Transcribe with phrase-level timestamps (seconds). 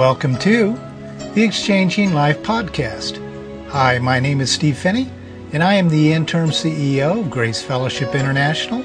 [0.00, 0.72] Welcome to
[1.34, 3.18] the Exchanging Life Podcast.
[3.68, 5.10] Hi, my name is Steve Phinney,
[5.52, 8.82] and I am the interim CEO of Grace Fellowship International.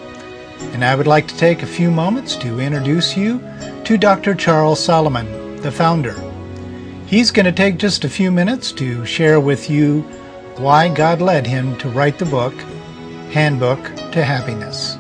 [0.74, 3.42] And I would like to take a few moments to introduce you
[3.86, 4.36] to Dr.
[4.36, 6.22] Charles Solomon, the founder.
[7.08, 10.02] He's going to take just a few minutes to share with you
[10.58, 12.54] why God led him to write the book,
[13.32, 14.98] Handbook to Happiness,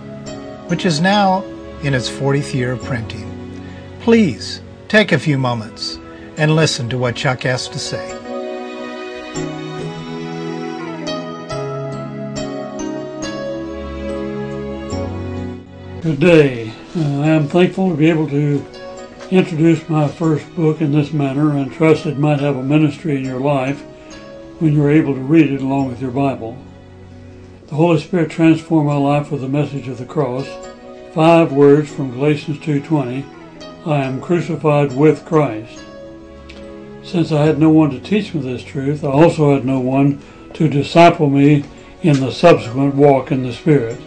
[0.70, 1.44] which is now
[1.84, 3.30] in its 40th year of printing.
[4.00, 6.00] Please take a few moments
[6.38, 8.10] and listen to what Chuck has to say.
[16.02, 16.72] Today.
[16.96, 18.66] Uh, I am thankful to be able to
[19.32, 23.26] introduce my first book in this manner and trust it might have a ministry in
[23.26, 23.82] your life
[24.60, 26.58] when you are able to read it along with your Bible.
[27.68, 30.48] The Holy Spirit transformed my life with the message of the cross.
[31.14, 33.26] Five words from Galatians 2.20,
[33.86, 35.84] I am crucified with Christ.
[37.06, 40.24] Since I had no one to teach me this truth, I also had no one
[40.56, 41.64] to disciple me
[42.02, 44.02] in the subsequent walk in the Spirit.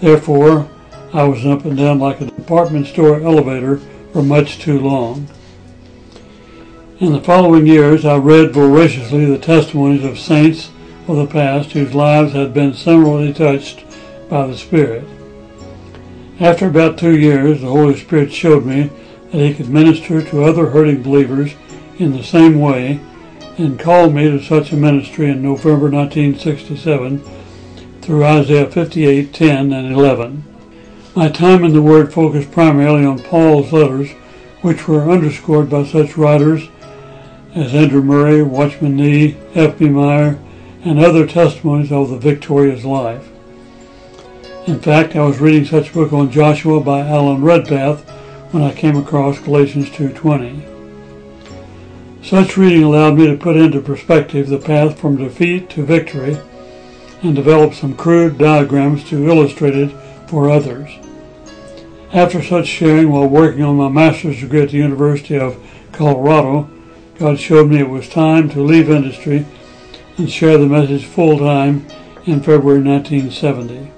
[0.00, 0.70] Therefore,
[1.12, 3.76] I was up and down like a department store elevator
[4.10, 5.28] for much too long.
[6.98, 10.70] In the following years, I read voraciously the testimonies of saints
[11.06, 13.84] of the past whose lives had been similarly touched
[14.30, 15.04] by the Spirit.
[16.40, 18.90] After about two years, the Holy Spirit showed me
[19.30, 21.52] that He could minister to other hurting believers
[21.98, 23.00] in the same way
[23.58, 27.22] and called me to such a ministry in November 1967
[28.00, 30.44] through Isaiah 58, 10, and 11.
[31.14, 34.10] My time in the Word focused primarily on Paul's letters,
[34.62, 36.68] which were underscored by such writers
[37.54, 39.90] as Andrew Murray, Watchman Nee, F.B.
[39.90, 40.38] Meyer,
[40.84, 43.28] and other testimonies of the victorious life.
[44.66, 48.08] In fact, I was reading such a book on Joshua by Alan Redpath
[48.52, 50.71] when I came across Galatians 2.20.
[52.22, 56.38] Such reading allowed me to put into perspective the path from defeat to victory
[57.20, 59.90] and develop some crude diagrams to illustrate it
[60.28, 60.88] for others.
[62.12, 65.60] After such sharing while working on my master's degree at the University of
[65.90, 66.70] Colorado,
[67.18, 69.44] God showed me it was time to leave industry
[70.16, 71.86] and share the message full time
[72.24, 73.90] in February 1970.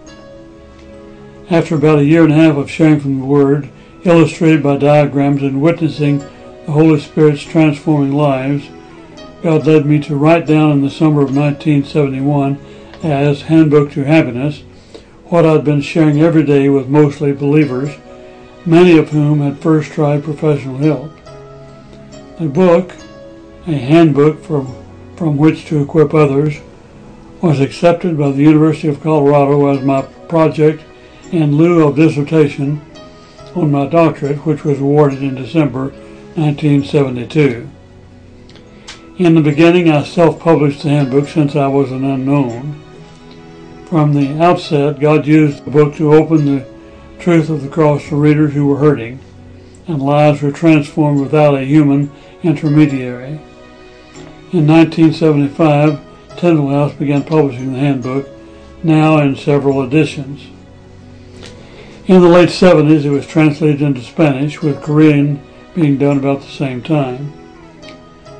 [1.50, 3.68] After about a year and a half of sharing from the Word,
[4.04, 6.24] illustrated by diagrams and witnessing
[6.66, 8.68] the Holy Spirit's transforming lives,
[9.42, 12.58] God led me to write down in the summer of 1971
[13.02, 14.62] as Handbook to Happiness
[15.24, 17.94] what I'd been sharing every day with mostly believers,
[18.64, 21.10] many of whom had first tried professional help.
[22.38, 22.92] The book,
[23.66, 24.74] a handbook from,
[25.16, 26.60] from which to equip others,
[27.42, 30.82] was accepted by the University of Colorado as my project
[31.30, 32.80] in lieu of dissertation
[33.54, 35.92] on my doctorate, which was awarded in December
[36.36, 37.68] 1972.
[39.18, 42.82] In the beginning, I self-published the handbook since I was an unknown.
[43.86, 46.66] From the outset, God used the book to open the
[47.20, 49.20] truth of the cross to readers who were hurting,
[49.86, 52.10] and lives were transformed without a human
[52.42, 53.40] intermediary.
[54.52, 56.00] In 1975,
[56.36, 58.28] Tyndale House began publishing the handbook,
[58.82, 60.48] now in several editions.
[62.06, 65.40] In the late 70s, it was translated into Spanish, with Korean
[65.74, 67.32] being done about the same time.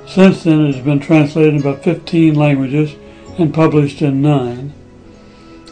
[0.06, 2.94] Since then, it has been translated in about 15 languages
[3.38, 4.72] and published in nine.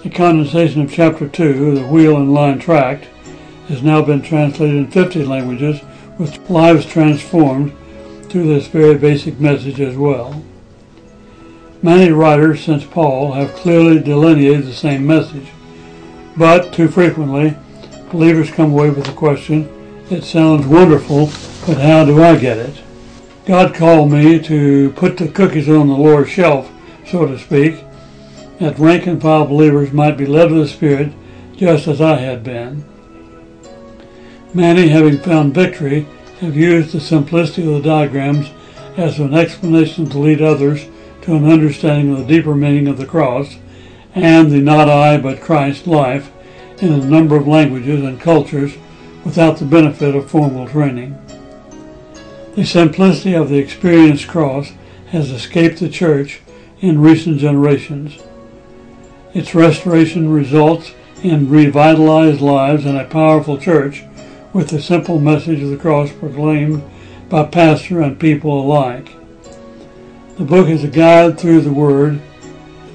[0.03, 3.07] The condensation of Chapter 2, the Wheel and Line Tract,
[3.69, 5.81] has now been translated in 50 languages
[6.19, 7.73] with lives transformed
[8.29, 10.43] through this very basic message as well.
[11.83, 15.49] Many writers since Paul have clearly delineated the same message,
[16.37, 17.57] but too frequently,
[18.11, 19.69] believers come away with the question,
[20.11, 21.27] it sounds wonderful,
[21.67, 22.83] but how do I get it?
[23.47, 26.71] God called me to put the cookies on the lower shelf,
[27.07, 27.85] so to speak,
[28.59, 31.13] that rank and file believers might be led of the Spirit
[31.57, 32.85] just as I had been.
[34.55, 36.07] Many, having found victory,
[36.41, 38.51] have used the simplicity of the diagrams
[38.97, 40.87] as an explanation to lead others
[41.23, 43.57] to an understanding of the deeper meaning of the cross
[44.15, 46.31] and the not I but Christ life
[46.79, 48.75] in a number of languages and cultures
[49.25, 51.19] without the benefit of formal training.
[52.55, 54.73] The simplicity of the experienced cross
[55.09, 56.41] has escaped the church
[56.81, 58.19] in recent generations.
[59.35, 64.03] Its restoration results in revitalized lives and a powerful church
[64.53, 66.83] with the simple message of the cross proclaimed
[67.29, 69.09] by pastor and people alike.
[70.37, 72.21] The book is a guide through the Word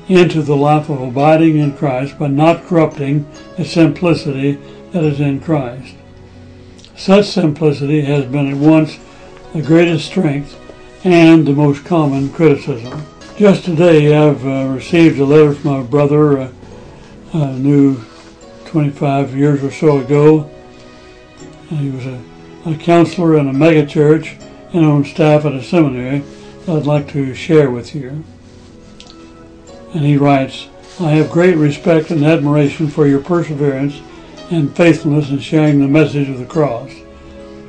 [0.07, 4.53] into the life of abiding in Christ but not corrupting the simplicity
[4.91, 5.95] that is in Christ.
[6.97, 8.97] Such simplicity has been at once
[9.53, 10.59] the greatest strength
[11.05, 13.05] and the most common criticism.
[13.37, 16.51] Just today, I've uh, received a letter from my brother, uh,
[17.33, 18.03] uh, knew
[18.65, 20.49] 25 years or so ago.
[21.69, 22.19] he was a,
[22.65, 26.23] a counselor in a megachurch and on staff at a seminary
[26.65, 28.23] that I'd like to share with you.
[29.93, 30.67] And he writes,
[30.99, 34.01] I have great respect and admiration for your perseverance
[34.49, 36.91] and faithfulness in sharing the message of the cross.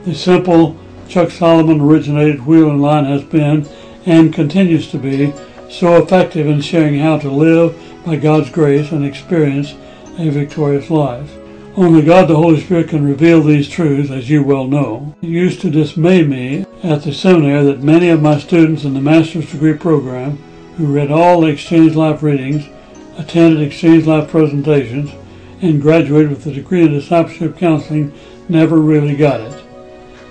[0.05, 0.77] The simple
[1.09, 3.67] Chuck Solomon originated wheel and line has been
[4.07, 5.33] and continues to be
[5.71, 9.75] so effective in sharing how to live by God's grace and experience
[10.19, 11.37] a victorious life.
[11.77, 15.15] Only God the Holy Spirit can reveal these truths, as you well know.
[15.23, 19.01] It used to dismay me at the seminary that many of my students in the
[19.01, 20.39] master's degree program
[20.77, 22.69] who read all the Exchange Life readings,
[23.17, 25.11] attended Exchange Life presentations,
[25.60, 28.12] and graduated with a degree in discipleship counseling
[28.49, 29.64] never really got it.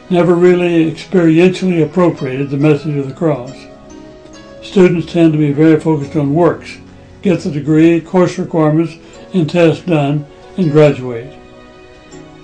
[0.09, 3.51] Never really experientially appropriated the message of the cross.
[4.61, 6.77] Students tend to be very focused on works,
[7.21, 8.95] get the degree, course requirements,
[9.33, 10.25] and tests done,
[10.57, 11.33] and graduate.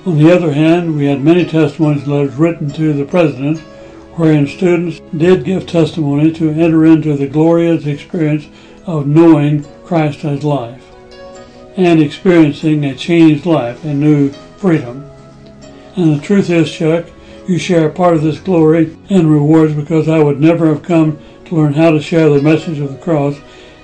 [0.05, 3.59] On the other hand, we had many testimonies letters written to the President
[4.15, 8.47] wherein students did give testimony to enter into the glorious experience
[8.85, 10.92] of knowing Christ as life
[11.75, 15.09] and experiencing a changed life and new freedom.
[15.95, 17.05] And the truth is, Chuck,
[17.47, 21.55] you share part of this glory and rewards because I would never have come to
[21.55, 23.37] learn how to share the message of the cross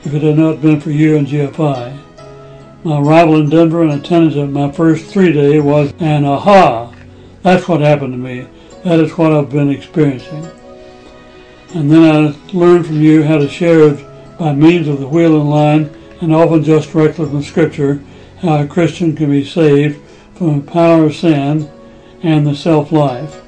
[0.03, 1.97] if it had not been for you and GFI.
[2.83, 6.93] My arrival in Denver and attendance at my first three day was an aha.
[7.41, 8.47] That's what happened to me.
[8.85, 10.47] That is what I've been experiencing.
[11.75, 13.93] And then I learned from you how to share
[14.39, 18.01] by means of the wheel and line and often just directly from Scripture
[18.41, 20.01] how a Christian can be saved
[20.35, 21.69] from the power of sin
[22.23, 23.41] and the self-life.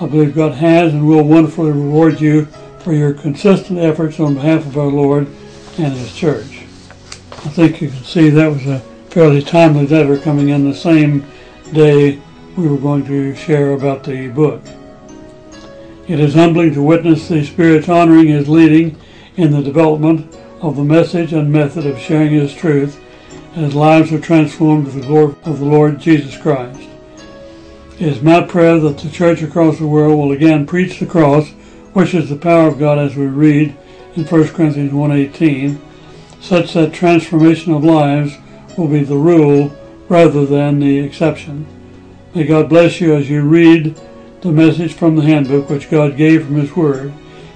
[0.00, 2.46] I believe God has and will wonderfully reward you
[2.80, 5.26] for your consistent efforts on behalf of our Lord
[5.78, 6.62] and His church.
[7.30, 8.80] I think you can see that was a
[9.10, 11.26] fairly timely letter coming in the same
[11.72, 12.20] day
[12.56, 14.62] we were going to share about the book.
[16.08, 18.98] It is humbling to witness the Spirit's honoring His leading
[19.36, 23.00] in the development of the message and method of sharing His truth
[23.56, 26.80] as lives are transformed to the glory of the Lord Jesus Christ.
[27.98, 31.50] It is my prayer that the church across the world will again preach the cross,
[31.92, 33.76] which is the power of God as we read
[34.16, 35.78] in 1 Corinthians 1.18,
[36.40, 38.36] such that transformation of lives
[38.76, 39.74] will be the rule
[40.08, 41.66] rather than the exception.
[42.34, 43.98] May God bless you as you read
[44.42, 47.12] the message from the handbook which God gave from His Word.